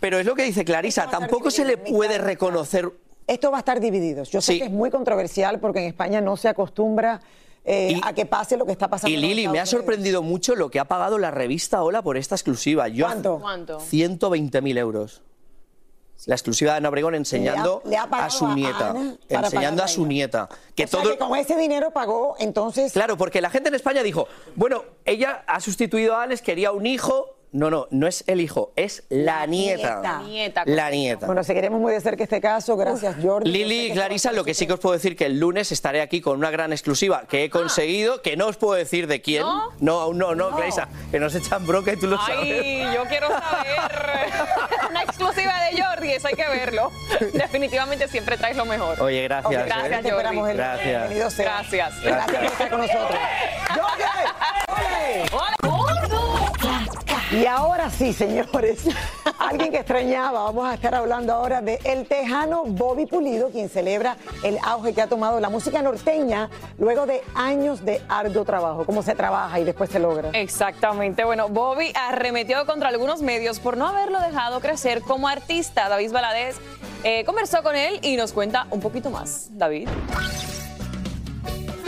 pero 0.00 0.18
es 0.18 0.26
lo 0.26 0.34
que 0.34 0.42
dice 0.44 0.64
Clarisa, 0.64 1.08
tampoco 1.10 1.50
se 1.50 1.64
le 1.64 1.76
puede 1.76 2.18
reconocer... 2.18 2.90
Esto 3.26 3.50
va 3.52 3.58
a 3.58 3.60
estar 3.60 3.78
dividido. 3.78 4.24
Yo 4.24 4.40
sé 4.40 4.54
Sí. 4.54 4.58
que 4.58 4.64
es 4.64 4.70
muy 4.72 4.90
controversial 4.90 5.60
porque 5.60 5.80
en 5.80 5.86
España 5.86 6.20
no 6.20 6.36
se 6.36 6.48
acostumbra 6.48 7.20
eh, 7.64 7.92
Y- 7.94 8.00
a 8.02 8.12
que 8.14 8.26
pase 8.26 8.56
lo 8.56 8.64
que 8.66 8.72
está 8.72 8.88
pasando. 8.88 9.12
Y 9.14 9.18
Lili, 9.20 9.46
me 9.46 9.60
ha 9.60 9.66
sorprendido 9.66 10.22
mucho 10.22 10.56
lo 10.56 10.70
que 10.70 10.80
ha 10.80 10.86
pagado 10.86 11.18
la 11.18 11.30
revista 11.30 11.82
Hola 11.82 12.02
por 12.02 12.16
esta 12.16 12.34
exclusiva. 12.34 12.88
Yo, 12.88 13.04
¿Cuánto? 13.06 13.38
¿Cuánto? 13.38 13.78
120.000 13.78 14.78
euros. 14.78 15.22
La 16.26 16.34
exclusiva 16.34 16.72
de 16.72 16.78
Ana 16.78 16.88
Obregón 16.88 17.14
enseñando 17.14 17.82
Le 17.84 17.96
ha- 17.96 18.06
le 18.06 18.12
ha 18.16 18.24
a 18.24 18.30
su 18.30 18.48
nieta. 18.48 18.94
Enseñando 19.28 19.82
a 19.82 19.88
su 19.88 20.06
nieta. 20.06 20.48
Que 20.74 20.84
o 20.84 20.88
sea, 20.88 21.00
todo, 21.02 21.12
que 21.12 21.18
con 21.18 21.36
ese 21.38 21.56
dinero 21.56 21.92
pagó 21.92 22.34
entonces... 22.40 22.92
Claro, 22.92 23.16
porque 23.16 23.40
la 23.40 23.48
gente 23.50 23.68
en 23.68 23.74
España 23.74 24.02
dijo, 24.02 24.26
bueno, 24.56 24.82
ella 25.04 25.44
ha 25.46 25.60
sustituido 25.60 26.16
a 26.16 26.24
Alex, 26.24 26.42
quería 26.42 26.72
un 26.72 26.86
hijo. 26.86 27.36
No, 27.52 27.68
no, 27.68 27.88
no 27.90 28.06
es 28.06 28.22
el 28.28 28.40
hijo, 28.40 28.72
es 28.76 29.02
la, 29.08 29.44
nieta. 29.46 29.96
nieta. 29.96 30.22
Nieta, 30.22 30.62
La 30.66 30.90
nieta. 30.90 31.26
Bueno, 31.26 31.42
seguiremos 31.42 31.80
muy 31.80 31.92
de 31.92 32.00
cerca 32.00 32.22
este 32.22 32.40
caso. 32.40 32.76
Gracias, 32.76 33.16
Jordi. 33.20 33.50
Lili 33.50 33.86
y 33.86 33.92
Clarisa, 33.92 34.30
lo 34.30 34.44
que 34.44 34.54
sí 34.54 34.68
que 34.68 34.74
os 34.74 34.80
puedo 34.80 34.92
decir 34.92 35.16
que 35.16 35.26
el 35.26 35.40
lunes 35.40 35.72
estaré 35.72 36.00
aquí 36.00 36.20
con 36.20 36.38
una 36.38 36.50
gran 36.50 36.72
exclusiva 36.72 37.24
que 37.28 37.44
he 37.44 37.50
conseguido, 37.50 38.22
que 38.22 38.36
no 38.36 38.46
os 38.46 38.56
puedo 38.56 38.74
decir 38.74 39.08
de 39.08 39.20
quién. 39.20 39.42
¿No? 39.42 39.70
No, 39.80 40.00
aún 40.00 40.18
no, 40.18 40.34
no, 40.36 40.54
Clarisa, 40.54 40.88
que 41.10 41.18
nos 41.18 41.34
echan 41.34 41.66
bronca 41.66 41.92
y 41.92 41.96
tú 41.96 42.06
lo 42.06 42.18
sabes. 42.18 42.38
Ay, 42.40 42.84
yo 42.94 43.04
quiero 43.06 43.28
saber. 43.28 43.76
Una 44.90 45.02
exclusiva 45.02 45.52
de 45.64 45.82
Jordi, 45.82 46.12
eso 46.12 46.28
hay 46.28 46.34
que 46.34 46.48
verlo. 46.48 46.92
Definitivamente 47.32 48.06
siempre 48.06 48.36
traes 48.36 48.56
lo 48.56 48.64
mejor. 48.64 49.00
Oye, 49.00 49.24
gracias. 49.24 49.62
¿eh? 49.62 49.64
Gracias, 49.66 50.04
esperamos 50.04 50.48
el 50.48 50.56
Gracias. 50.56 50.86
Bienvenido 50.86 51.30
sea. 51.30 51.44
Gracias. 51.44 52.00
Gracias 52.02 52.36
por 52.36 52.44
estar 52.44 52.70
con 52.70 52.80
nosotros. 52.80 53.18
¡Jordi! 53.68 54.29
Y 57.32 57.46
ahora 57.46 57.90
sí, 57.90 58.12
señores, 58.12 58.84
alguien 59.38 59.70
que 59.70 59.78
extrañaba, 59.78 60.42
vamos 60.42 60.68
a 60.68 60.74
estar 60.74 60.96
hablando 60.96 61.32
ahora 61.32 61.60
de 61.60 61.78
el 61.84 62.06
tejano 62.08 62.64
Bobby 62.64 63.06
Pulido, 63.06 63.50
quien 63.50 63.68
celebra 63.68 64.16
el 64.42 64.58
auge 64.64 64.92
que 64.94 65.02
ha 65.02 65.06
tomado 65.06 65.38
la 65.38 65.48
música 65.48 65.80
norteña 65.80 66.50
luego 66.78 67.06
de 67.06 67.22
años 67.36 67.84
de 67.84 68.02
arduo 68.08 68.44
trabajo, 68.44 68.84
cómo 68.84 69.04
se 69.04 69.14
trabaja 69.14 69.60
y 69.60 69.64
después 69.64 69.90
se 69.90 70.00
logra. 70.00 70.30
Exactamente. 70.30 71.22
Bueno, 71.22 71.48
Bobby 71.48 71.92
arremetió 71.94 72.66
contra 72.66 72.88
algunos 72.88 73.22
medios 73.22 73.60
por 73.60 73.76
no 73.76 73.86
haberlo 73.86 74.20
dejado 74.20 74.58
crecer 74.60 75.00
como 75.02 75.28
artista. 75.28 75.88
David 75.88 76.10
Valadez 76.10 76.56
eh, 77.04 77.24
conversó 77.24 77.62
con 77.62 77.76
él 77.76 78.00
y 78.02 78.16
nos 78.16 78.32
cuenta 78.32 78.66
un 78.70 78.80
poquito 78.80 79.08
más. 79.08 79.50
David. 79.52 79.88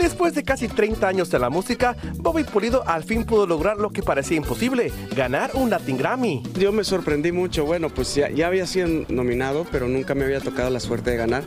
Después 0.03 0.35
de 0.35 0.43
casi 0.43 0.67
30 0.67 1.07
años 1.07 1.31
de 1.31 1.39
la 1.39 1.49
música, 1.49 1.95
Bobby 2.17 2.43
Pulido 2.43 2.85
al 2.85 3.05
fin 3.05 3.23
pudo 3.23 3.47
lograr 3.47 3.77
lo 3.77 3.89
que 3.89 4.03
parecía 4.03 4.35
imposible, 4.35 4.91
ganar 5.15 5.51
un 5.53 5.69
Latin 5.69 5.97
Grammy. 5.97 6.43
Yo 6.59 6.73
me 6.73 6.83
sorprendí 6.83 7.31
mucho, 7.31 7.63
bueno, 7.63 7.87
pues 7.87 8.13
ya, 8.13 8.29
ya 8.29 8.47
había 8.47 8.67
sido 8.67 9.05
nominado, 9.07 9.65
pero 9.71 9.87
nunca 9.87 10.13
me 10.13 10.25
había 10.25 10.41
tocado 10.41 10.69
la 10.71 10.81
suerte 10.81 11.11
de 11.11 11.15
ganar. 11.15 11.45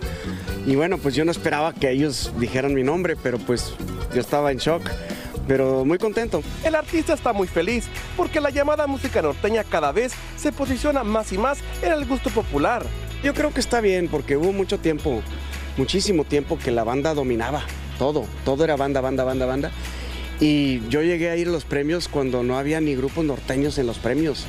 Y 0.64 0.74
bueno, 0.74 0.96
pues 0.96 1.14
yo 1.14 1.26
no 1.26 1.32
esperaba 1.32 1.74
que 1.74 1.90
ellos 1.90 2.32
dijeran 2.38 2.72
mi 2.72 2.82
nombre, 2.82 3.14
pero 3.22 3.36
pues 3.36 3.74
yo 4.14 4.22
estaba 4.22 4.50
en 4.50 4.56
shock, 4.56 4.88
pero 5.46 5.84
muy 5.84 5.98
contento. 5.98 6.42
El 6.64 6.76
artista 6.76 7.12
está 7.12 7.34
muy 7.34 7.48
feliz 7.48 7.84
porque 8.16 8.40
la 8.40 8.48
llamada 8.48 8.86
música 8.86 9.20
norteña 9.20 9.64
cada 9.64 9.92
vez 9.92 10.14
se 10.38 10.50
posiciona 10.50 11.04
más 11.04 11.30
y 11.30 11.36
más 11.36 11.58
en 11.82 11.92
el 11.92 12.06
gusto 12.06 12.30
popular. 12.30 12.86
Yo 13.22 13.34
creo 13.34 13.52
que 13.52 13.60
está 13.60 13.82
bien 13.82 14.08
porque 14.08 14.38
hubo 14.38 14.54
mucho 14.54 14.78
tiempo, 14.78 15.20
muchísimo 15.76 16.24
tiempo 16.24 16.58
que 16.58 16.70
la 16.70 16.84
banda 16.84 17.12
dominaba 17.12 17.62
todo, 17.98 18.24
todo 18.44 18.64
era 18.64 18.76
banda, 18.76 19.00
banda, 19.00 19.24
banda, 19.24 19.46
banda. 19.46 19.70
Y 20.40 20.86
yo 20.88 21.02
llegué 21.02 21.30
a 21.30 21.36
ir 21.36 21.48
a 21.48 21.50
los 21.50 21.64
premios 21.64 22.08
cuando 22.08 22.42
no 22.42 22.58
había 22.58 22.80
ni 22.80 22.94
grupos 22.94 23.24
norteños 23.24 23.78
en 23.78 23.86
los 23.86 23.98
premios. 23.98 24.46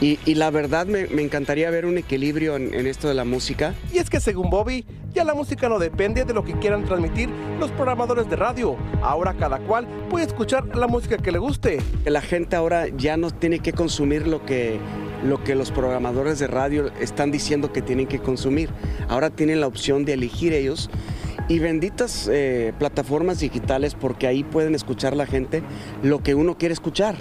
Y, 0.00 0.18
y 0.24 0.34
la 0.34 0.50
verdad 0.50 0.86
me, 0.86 1.06
me 1.08 1.20
encantaría 1.20 1.68
ver 1.70 1.84
un 1.84 1.98
equilibrio 1.98 2.56
en, 2.56 2.72
en 2.72 2.86
esto 2.86 3.06
de 3.06 3.12
la 3.12 3.24
música. 3.24 3.74
Y 3.92 3.98
es 3.98 4.08
que 4.08 4.18
según 4.18 4.48
Bobby, 4.48 4.86
ya 5.12 5.24
la 5.24 5.34
música 5.34 5.68
no 5.68 5.78
depende 5.78 6.24
de 6.24 6.32
lo 6.32 6.42
que 6.42 6.54
quieran 6.54 6.86
transmitir 6.86 7.28
los 7.58 7.70
programadores 7.72 8.30
de 8.30 8.36
radio. 8.36 8.76
Ahora 9.02 9.34
cada 9.34 9.58
cual 9.58 9.86
puede 10.08 10.24
escuchar 10.24 10.74
la 10.74 10.86
música 10.86 11.18
que 11.18 11.32
le 11.32 11.38
guste. 11.38 11.80
La 12.06 12.22
gente 12.22 12.56
ahora 12.56 12.88
ya 12.88 13.18
no 13.18 13.30
tiene 13.30 13.58
que 13.58 13.74
consumir 13.74 14.26
lo 14.26 14.46
que, 14.46 14.80
lo 15.22 15.44
que 15.44 15.54
los 15.54 15.70
programadores 15.70 16.38
de 16.38 16.46
radio 16.46 16.90
están 16.98 17.30
diciendo 17.30 17.70
que 17.70 17.82
tienen 17.82 18.06
que 18.06 18.20
consumir. 18.20 18.70
Ahora 19.06 19.28
tienen 19.28 19.60
la 19.60 19.66
opción 19.66 20.06
de 20.06 20.14
elegir 20.14 20.54
ellos. 20.54 20.88
Y 21.50 21.58
benditas 21.58 22.28
eh, 22.32 22.72
plataformas 22.78 23.40
digitales 23.40 23.96
porque 23.96 24.28
ahí 24.28 24.44
pueden 24.44 24.76
escuchar 24.76 25.16
la 25.16 25.26
gente 25.26 25.64
lo 26.00 26.22
que 26.22 26.36
uno 26.36 26.56
quiere 26.56 26.72
escuchar. 26.74 27.16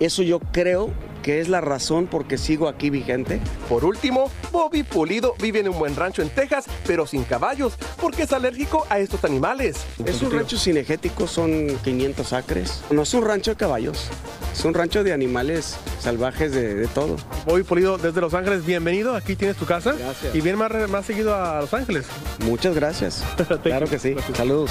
Eso 0.00 0.24
yo 0.24 0.40
creo 0.40 0.90
que 1.28 1.40
es 1.40 1.50
la 1.50 1.60
razón 1.60 2.06
por 2.06 2.26
qué 2.26 2.38
sigo 2.38 2.68
aquí 2.68 2.88
vigente. 2.88 3.38
Por 3.68 3.84
último, 3.84 4.30
Bobby 4.50 4.82
Pulido 4.82 5.34
vive 5.38 5.60
en 5.60 5.68
un 5.68 5.78
buen 5.78 5.94
rancho 5.94 6.22
en 6.22 6.30
Texas, 6.30 6.64
pero 6.86 7.06
sin 7.06 7.24
caballos, 7.24 7.74
porque 8.00 8.22
es 8.22 8.32
alérgico 8.32 8.86
a 8.88 8.98
estos 8.98 9.22
animales. 9.24 9.76
Es 10.06 10.22
un 10.22 10.30
rancho 10.30 10.56
cinegético, 10.56 11.26
son 11.26 11.76
500 11.84 12.32
acres. 12.32 12.80
No 12.90 13.02
es 13.02 13.12
un 13.12 13.26
rancho 13.26 13.50
de 13.50 13.58
caballos, 13.58 14.08
es 14.54 14.64
un 14.64 14.72
rancho 14.72 15.04
de 15.04 15.12
animales 15.12 15.76
salvajes 16.00 16.50
de, 16.52 16.74
de 16.74 16.86
todo. 16.86 17.16
Bobby 17.44 17.62
Pulido 17.62 17.98
desde 17.98 18.22
Los 18.22 18.32
Ángeles, 18.32 18.64
bienvenido. 18.64 19.14
Aquí 19.14 19.36
tienes 19.36 19.58
tu 19.58 19.66
casa. 19.66 19.92
Gracias. 19.92 20.34
Y 20.34 20.40
bien 20.40 20.56
más, 20.56 20.72
más 20.88 21.04
seguido 21.04 21.34
a 21.34 21.60
Los 21.60 21.74
Ángeles. 21.74 22.06
Muchas 22.46 22.74
gracias. 22.74 23.22
claro 23.62 23.86
que 23.86 23.98
sí. 23.98 24.16
Saludos. 24.34 24.70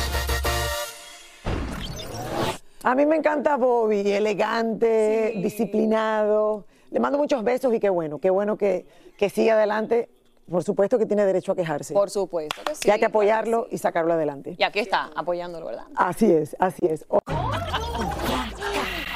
A 2.88 2.96
mí 2.96 3.06
me 3.06 3.17
encanta 3.17 3.58
Bobby, 3.58 4.10
elegante, 4.10 5.34
disciplinado. 5.44 6.63
Le 6.89 7.01
mando 7.01 7.17
muchos 7.17 7.44
besos 7.44 7.74
y 7.74 7.82
qué 7.82 7.89
bueno, 7.89 8.17
qué 8.20 8.29
bueno 8.29 8.58
que, 8.58 8.86
que 9.17 9.29
siga 9.29 9.56
adelante. 9.56 10.08
Por 10.50 10.63
supuesto 10.63 10.98
que 10.98 11.06
tiene 11.06 11.25
derecho 11.25 11.51
a 11.51 11.56
quejarse. 11.58 11.94
Por 11.94 12.10
supuesto 12.10 12.62
que 12.65 12.75
sí. 12.75 12.88
y 12.88 12.91
hay 12.91 13.00
que 13.00 13.08
apoyarlo 13.08 13.67
y 13.70 13.77
sacarlo 13.77 14.13
adelante. 14.13 14.56
Y 14.58 14.63
aquí 14.63 14.79
está, 14.79 15.12
apoyándolo, 15.17 15.65
¿verdad? 15.65 15.84
Así 15.96 16.32
es, 16.32 16.56
así 16.60 16.86
es. 16.86 17.03
O- 17.10 17.20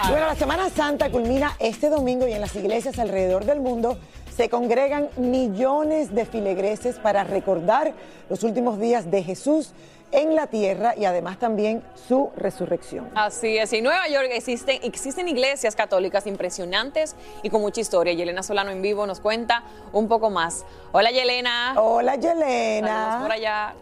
Bueno, 0.09 0.25
la 0.25 0.35
Semana 0.35 0.69
Santa 0.69 1.09
culmina 1.09 1.53
este 1.59 1.87
domingo 1.89 2.27
y 2.27 2.33
en 2.33 2.41
las 2.41 2.53
iglesias 2.57 2.99
alrededor 2.99 3.45
del 3.45 3.61
mundo 3.61 3.97
se 4.35 4.49
congregan 4.49 5.09
millones 5.17 6.13
de 6.13 6.25
filegreses 6.25 6.97
para 6.99 7.23
recordar 7.23 7.93
los 8.29 8.43
últimos 8.43 8.79
días 8.79 9.11
de 9.11 9.23
Jesús 9.23 9.73
en 10.11 10.35
la 10.35 10.47
tierra 10.47 10.93
y 10.97 11.05
además 11.05 11.39
también 11.39 11.83
su 12.07 12.31
resurrección. 12.35 13.09
Así 13.15 13.57
es, 13.57 13.71
y 13.73 13.77
en 13.77 13.85
Nueva 13.85 14.07
York 14.09 14.27
existen, 14.31 14.79
existen 14.83 15.27
iglesias 15.27 15.75
católicas 15.75 16.27
impresionantes 16.27 17.15
y 17.43 17.49
con 17.49 17.61
mucha 17.61 17.81
historia. 17.81 18.13
Yelena 18.13 18.43
Solano 18.43 18.71
en 18.71 18.81
vivo 18.81 19.05
nos 19.05 19.19
cuenta 19.19 19.63
un 19.93 20.07
poco 20.07 20.29
más. 20.29 20.65
Hola 20.91 21.11
Yelena. 21.11 21.75
Hola 21.77 22.15
Yelena. 22.15 22.87
Saludos 22.87 23.21
por 23.21 23.31
allá. 23.31 23.73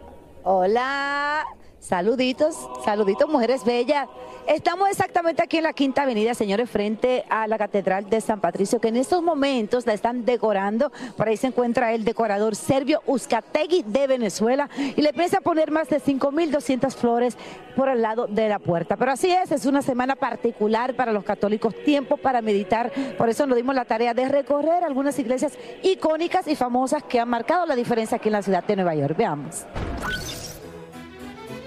Hola, 0.44 1.46
saluditos, 1.90 2.56
saluditos, 2.86 3.28
mujeres 3.28 3.66
bellas. 3.66 4.08
Estamos 4.48 4.90
exactamente 4.90 5.42
aquí 5.42 5.58
en 5.58 5.64
la 5.64 5.74
Quinta 5.74 6.04
Avenida, 6.04 6.36
señores, 6.36 6.70
frente 6.70 7.26
a 7.30 7.48
la 7.48 7.58
Catedral 7.58 8.10
de 8.10 8.22
San 8.22 8.40
Patricio, 8.40 8.80
que 8.80 8.90
en 8.90 8.98
estos 8.98 9.24
momentos 9.24 9.88
la 9.88 9.94
están 9.94 10.24
decorando. 10.24 10.92
Por 11.18 11.28
ahí 11.28 11.38
se 11.38 11.48
encuentra 11.48 11.94
el 11.94 12.04
decorador 12.04 12.56
serbio 12.56 13.02
Uzcategui 13.08 13.84
de 13.84 14.06
Venezuela 14.06 14.70
y 14.96 15.02
le 15.02 15.14
piensa 15.14 15.42
poner 15.42 15.72
más 15.72 15.90
de 15.90 16.00
5.200 16.00 16.96
flores 16.96 17.38
por 17.76 17.90
el 17.90 18.04
lado 18.04 18.28
de 18.28 18.50
la 18.50 18.60
puerta. 18.60 18.96
Pero 18.96 19.12
así 19.12 19.32
es, 19.32 19.52
es 19.52 19.66
una 19.66 19.82
semana 19.82 20.16
particular 20.16 20.96
para 20.96 21.12
los 21.12 21.24
católicos, 21.24 21.74
tiempo 21.86 22.18
para 22.18 22.42
meditar. 22.42 22.92
Por 23.18 23.30
eso 23.30 23.48
nos 23.48 23.58
dimos 23.58 23.74
la 23.74 23.86
tarea 23.86 24.14
de 24.14 24.30
recorrer 24.30 24.84
algunas 24.84 25.18
iglesias 25.18 25.54
icónicas 25.82 26.48
y 26.48 26.56
famosas 26.56 27.02
que 27.04 27.20
han 27.20 27.30
marcado 27.30 27.66
la 27.66 27.76
diferencia 27.76 28.18
aquí 28.18 28.30
en 28.30 28.34
la 28.34 28.44
ciudad 28.44 28.64
de 28.64 28.76
Nueva 28.76 28.94
York. 28.94 29.18
Veamos. 29.18 29.66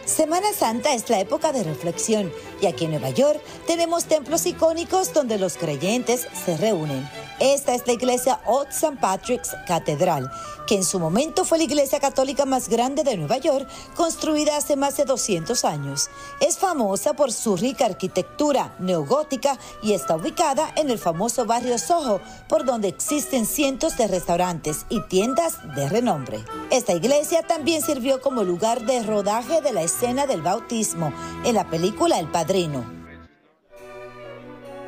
Semana 0.04 0.52
Santa 0.52 0.94
es 0.94 1.08
la 1.10 1.20
época 1.20 1.52
de 1.52 1.62
reflexión 1.62 2.32
y 2.60 2.66
aquí 2.66 2.86
en 2.86 2.90
Nueva 2.90 3.10
York 3.10 3.40
tenemos 3.66 4.06
templos 4.06 4.44
icónicos 4.46 5.12
donde 5.12 5.38
los 5.38 5.56
creyentes 5.56 6.26
se 6.44 6.56
reúnen. 6.56 7.08
Esta 7.38 7.74
es 7.74 7.86
la 7.86 7.92
iglesia 7.92 8.40
Old 8.46 8.68
St. 8.70 8.96
Patrick's 9.00 9.54
Catedral, 9.66 10.28
que 10.66 10.74
en 10.74 10.84
su 10.84 10.98
momento 10.98 11.44
fue 11.44 11.58
la 11.58 11.64
iglesia 11.64 12.00
católica 12.00 12.44
más 12.44 12.68
grande 12.68 13.04
de 13.04 13.16
Nueva 13.16 13.38
York, 13.38 13.68
construida 13.96 14.56
hace 14.56 14.76
más 14.76 14.96
de 14.96 15.04
200 15.04 15.64
años. 15.64 16.08
Es 16.40 16.58
famosa 16.58 17.14
por 17.14 17.32
su 17.32 17.56
rica 17.56 17.86
arquitectura 17.86 18.74
neogótica 18.78 19.58
y 19.82 19.92
está 19.92 20.16
ubicada 20.16 20.72
en 20.76 20.90
el 20.90 20.98
famoso 20.98 21.44
barrio 21.46 21.78
Soho, 21.78 22.20
por 22.48 22.64
donde 22.64 22.88
existen 22.88 23.46
cientos 23.46 23.96
de 23.96 24.06
restaurantes 24.06 24.86
y 24.88 25.00
tiendas 25.02 25.58
de 25.74 25.88
renombre. 25.88 26.44
Esta 26.70 26.92
iglesia 26.92 27.42
también 27.42 27.82
sirvió 27.82 28.20
como 28.20 28.44
lugar 28.44 28.84
de 28.86 29.02
rodaje 29.02 29.60
de 29.60 29.72
la 29.72 29.82
escena 29.82 30.26
del 30.26 30.42
bautismo 30.42 31.12
en 31.44 31.54
la 31.54 31.68
película 31.68 32.18
El 32.18 32.30
Padrino. 32.30 33.01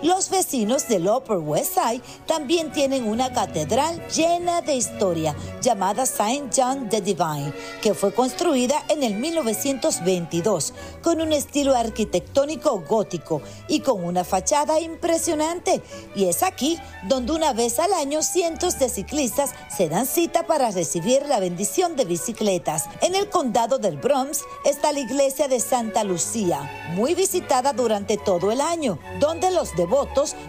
Los 0.04 0.28
vecinos 0.28 0.86
del 0.86 1.08
Upper 1.08 1.38
West 1.38 1.78
Side 1.78 2.02
también 2.26 2.70
tienen 2.72 3.08
una 3.08 3.32
catedral 3.32 4.06
llena 4.08 4.60
de 4.60 4.74
historia 4.74 5.34
llamada 5.62 6.04
Saint 6.04 6.52
John 6.54 6.90
the 6.90 7.00
Divine, 7.00 7.54
que 7.80 7.94
fue 7.94 8.12
construida 8.12 8.84
en 8.90 9.02
el 9.02 9.14
1922 9.14 10.74
con 11.02 11.22
un 11.22 11.32
estilo 11.32 11.74
arquitectónico 11.74 12.84
gótico 12.86 13.40
y 13.66 13.80
con 13.80 14.04
una 14.04 14.24
fachada 14.24 14.78
impresionante. 14.78 15.80
Y 16.14 16.26
es 16.26 16.42
aquí 16.42 16.78
donde 17.08 17.32
una 17.32 17.54
vez 17.54 17.78
al 17.78 17.94
año 17.94 18.22
cientos 18.22 18.78
de 18.78 18.90
ciclistas 18.90 19.52
se 19.74 19.88
dan 19.88 20.04
cita 20.04 20.46
para 20.46 20.70
recibir 20.70 21.24
la 21.24 21.40
bendición 21.40 21.96
de 21.96 22.04
bicicletas. 22.04 22.90
En 23.00 23.14
el 23.14 23.30
condado 23.30 23.78
del 23.78 23.96
Bronx 23.96 24.42
está 24.66 24.92
la 24.92 25.00
iglesia 25.00 25.48
de 25.48 25.60
Santa 25.60 26.04
Lucía, 26.04 26.70
muy 26.94 27.14
visitada 27.14 27.72
durante 27.72 28.18
todo 28.18 28.52
el 28.52 28.60
año, 28.60 28.98
donde 29.18 29.50
los 29.50 29.74
devotos 29.74 29.93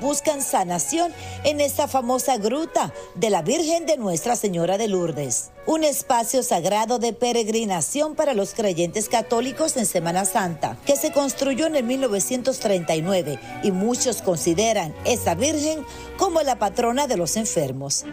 buscan 0.02 0.42
sanación 0.42 1.14
en 1.44 1.62
esta 1.62 1.88
famosa 1.88 2.38
gruta 2.38 2.94
de 3.14 3.30
la 3.30 3.42
Virgen 3.42 3.86
de 3.86 3.98
Nuestra 3.98 4.36
Señora 4.36 4.78
de 4.78 4.88
Lourdes. 4.88 5.52
Un 5.68 5.84
espacio 5.84 6.42
sagrado 6.42 7.00
de 7.00 7.14
peregrinación 7.14 8.16
para 8.16 8.34
los 8.34 8.54
creyentes 8.54 9.08
católicos 9.08 9.78
en 9.78 9.86
Semana 9.86 10.26
Santa, 10.26 10.78
que 10.86 10.96
se 10.96 11.12
construyó 11.12 11.68
en 11.68 11.76
el 11.76 11.84
1939 11.84 13.40
y 13.64 13.72
muchos 13.72 14.22
consideran 14.22 14.96
esa 15.06 15.36
Virgen 15.36 15.86
como 16.18 16.42
la 16.42 16.58
patrona 16.58 17.08
de 17.08 17.18
los 17.18 17.36
enfermos. 17.38 18.06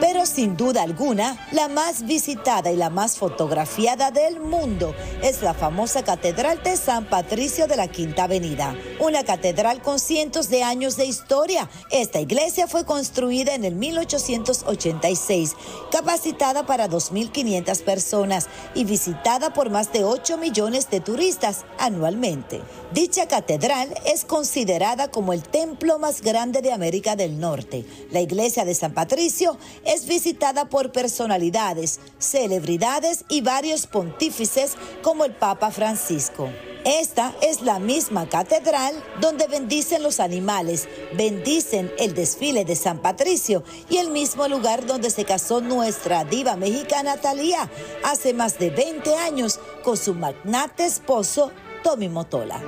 Pero 0.00 0.26
sin 0.26 0.56
duda 0.56 0.82
alguna, 0.82 1.36
la 1.50 1.66
más 1.66 2.06
visitada 2.06 2.70
y 2.70 2.76
la 2.76 2.88
más 2.88 3.16
fotografiada 3.16 4.12
del 4.12 4.38
mundo 4.38 4.94
es 5.24 5.42
la 5.42 5.54
famosa 5.54 6.04
Catedral 6.04 6.62
de 6.62 6.76
San 6.76 7.06
Patricio 7.06 7.66
de 7.66 7.74
la 7.74 7.88
Quinta 7.88 8.24
Avenida, 8.24 8.76
una 9.00 9.24
catedral 9.24 9.82
con 9.82 9.98
cientos 9.98 10.50
de 10.50 10.62
años 10.62 10.96
de 10.96 11.06
historia. 11.06 11.68
Esta 11.90 12.20
iglesia 12.20 12.68
fue 12.68 12.84
construida 12.84 13.56
en 13.56 13.64
el 13.64 13.74
1886, 13.74 15.56
capacitada 15.90 16.64
para 16.64 16.88
2.500 16.88 17.82
personas 17.82 18.46
y 18.76 18.84
visitada 18.84 19.52
por 19.52 19.68
más 19.68 19.92
de 19.92 20.04
8 20.04 20.38
millones 20.38 20.90
de 20.90 21.00
turistas 21.00 21.64
anualmente. 21.76 22.62
Dicha 22.92 23.26
catedral 23.26 23.92
es 24.06 24.24
considerada 24.24 25.10
como 25.10 25.32
el 25.32 25.42
templo 25.42 25.98
más 25.98 26.22
grande 26.22 26.62
de 26.62 26.72
América 26.72 27.16
del 27.16 27.40
Norte. 27.40 27.84
La 28.12 28.20
iglesia 28.20 28.64
de 28.64 28.74
San 28.74 28.94
Patricio 28.94 29.58
es 29.88 30.06
visitada 30.06 30.68
por 30.68 30.92
personalidades, 30.92 31.98
celebridades 32.18 33.24
y 33.28 33.40
varios 33.40 33.86
pontífices 33.86 34.76
como 35.02 35.24
el 35.24 35.32
Papa 35.32 35.70
Francisco. 35.70 36.50
Esta 36.84 37.34
es 37.42 37.62
la 37.62 37.78
misma 37.78 38.28
catedral 38.28 38.94
donde 39.20 39.46
bendicen 39.46 40.02
los 40.02 40.20
animales, 40.20 40.88
bendicen 41.16 41.90
el 41.98 42.14
desfile 42.14 42.64
de 42.64 42.76
San 42.76 42.98
Patricio 42.98 43.64
y 43.90 43.96
el 43.96 44.10
mismo 44.10 44.46
lugar 44.46 44.86
donde 44.86 45.10
se 45.10 45.24
casó 45.24 45.60
nuestra 45.60 46.24
diva 46.24 46.56
mexicana 46.56 47.16
Talía 47.16 47.68
hace 48.04 48.32
más 48.32 48.58
de 48.58 48.70
20 48.70 49.16
años 49.16 49.58
con 49.82 49.96
su 49.96 50.14
magnate 50.14 50.84
esposo 50.86 51.50
Tommy 51.82 52.08
Motola. 52.08 52.60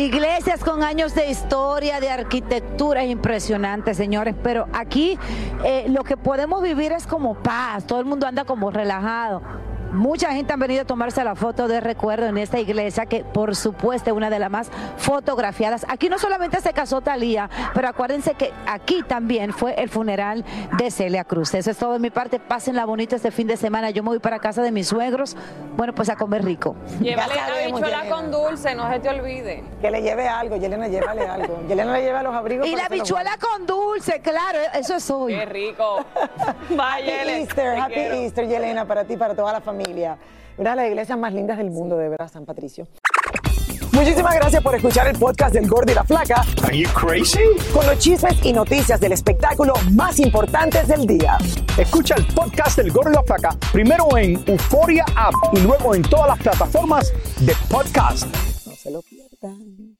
Iglesias 0.00 0.64
con 0.64 0.82
años 0.82 1.14
de 1.14 1.28
historia, 1.28 2.00
de 2.00 2.08
arquitectura 2.08 3.04
impresionante, 3.04 3.92
señores. 3.92 4.34
Pero 4.42 4.66
aquí 4.72 5.18
eh, 5.62 5.88
lo 5.90 6.04
que 6.04 6.16
podemos 6.16 6.62
vivir 6.62 6.92
es 6.92 7.06
como 7.06 7.34
paz. 7.34 7.86
Todo 7.86 8.00
el 8.00 8.06
mundo 8.06 8.26
anda 8.26 8.46
como 8.46 8.70
relajado. 8.70 9.42
Mucha 9.92 10.32
gente 10.32 10.52
han 10.52 10.60
venido 10.60 10.82
a 10.82 10.84
tomarse 10.84 11.24
la 11.24 11.34
foto 11.34 11.66
de 11.66 11.80
recuerdo 11.80 12.26
en 12.26 12.38
esta 12.38 12.60
iglesia, 12.60 13.06
que 13.06 13.24
por 13.24 13.56
supuesto 13.56 14.10
es 14.10 14.16
una 14.16 14.30
de 14.30 14.38
las 14.38 14.50
más 14.50 14.70
fotografiadas. 14.96 15.84
Aquí 15.88 16.08
no 16.08 16.18
solamente 16.18 16.60
se 16.60 16.72
casó 16.72 17.00
Talía, 17.00 17.50
pero 17.74 17.88
acuérdense 17.88 18.34
que 18.34 18.52
aquí 18.66 19.02
también 19.02 19.52
fue 19.52 19.74
el 19.74 19.88
funeral 19.88 20.44
de 20.78 20.90
Celia 20.90 21.24
Cruz. 21.24 21.54
Eso 21.54 21.70
es 21.72 21.76
todo 21.76 21.94
de 21.94 21.98
mi 21.98 22.10
parte. 22.10 22.38
Pásenla 22.38 22.84
bonita 22.84 23.16
este 23.16 23.30
fin 23.30 23.48
de 23.48 23.56
semana. 23.56 23.90
Yo 23.90 24.02
me 24.02 24.10
voy 24.10 24.20
para 24.20 24.38
casa 24.38 24.62
de 24.62 24.70
mis 24.70 24.88
suegros. 24.88 25.36
Bueno, 25.76 25.94
pues 25.94 26.08
a 26.08 26.16
comer 26.16 26.44
rico. 26.44 26.76
Llévale 27.00 27.34
la 27.34 27.66
bichuela 27.66 28.08
con 28.08 28.30
dulce, 28.30 28.74
no 28.74 28.90
se 28.92 29.00
te 29.00 29.08
olvide. 29.08 29.64
Que 29.80 29.90
le 29.90 30.02
lleve 30.02 30.28
algo, 30.28 30.56
Yelena, 30.56 30.88
llévale 30.88 31.26
algo. 31.26 31.62
Yelena 31.68 31.92
le 31.92 32.02
lleva 32.02 32.22
los 32.22 32.34
abrigos. 32.34 32.66
Y 32.66 32.76
la 32.76 32.82
los 32.82 32.90
bichuela 32.90 33.36
con 33.40 33.66
dulce, 33.66 34.20
claro, 34.20 34.58
eso 34.74 34.94
es 34.94 35.10
hoy. 35.10 35.34
Qué 35.34 35.46
rico. 35.46 36.04
Happy 36.78 37.10
Easter, 37.10 37.78
Happy 37.78 38.00
Easter, 38.00 38.46
Yelena, 38.46 38.84
para 38.84 39.04
ti, 39.04 39.16
para 39.16 39.34
toda 39.34 39.52
la 39.52 39.60
familia. 39.80 40.18
Una 40.56 40.70
de 40.70 40.76
las 40.76 40.86
iglesias 40.88 41.18
más 41.18 41.32
lindas 41.32 41.58
del 41.58 41.70
mundo, 41.70 41.96
de 41.96 42.08
verdad, 42.08 42.30
San 42.30 42.44
Patricio. 42.44 42.86
Muchísimas 43.92 44.34
gracias 44.36 44.62
por 44.62 44.74
escuchar 44.74 45.08
el 45.08 45.18
podcast 45.18 45.52
del 45.52 45.68
Gordo 45.68 45.90
y 45.90 45.94
la 45.94 46.04
Flaca. 46.04 46.44
Are 46.62 46.76
you 46.76 46.88
crazy? 46.90 47.40
Con 47.72 47.84
los 47.86 47.98
chismes 47.98 48.36
y 48.44 48.52
noticias 48.52 49.00
del 49.00 49.12
espectáculo 49.12 49.74
más 49.92 50.20
importantes 50.20 50.86
del 50.88 51.06
día. 51.06 51.36
Escucha 51.76 52.14
el 52.16 52.26
podcast 52.26 52.76
del 52.78 52.92
Gordo 52.92 53.10
y 53.10 53.14
la 53.14 53.22
Flaca 53.22 53.56
primero 53.72 54.16
en 54.16 54.42
Euforia 54.46 55.04
App 55.16 55.34
y 55.52 55.60
luego 55.60 55.94
en 55.94 56.02
todas 56.02 56.28
las 56.28 56.38
plataformas 56.38 57.12
de 57.40 57.54
podcast. 57.68 58.26
No 58.66 58.74
se 58.74 58.90
lo 58.90 59.02
pierdan. 59.02 59.99